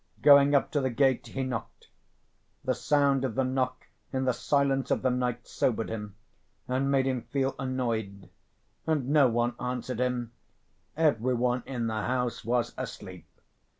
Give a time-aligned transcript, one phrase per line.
[0.23, 1.89] Going up to the gate he knocked.
[2.63, 6.15] The sound of the knock in the silence of the night sobered him
[6.67, 8.27] and made him feel annoyed.
[8.87, 10.31] And no one answered him;
[10.97, 13.27] every one in the house was asleep.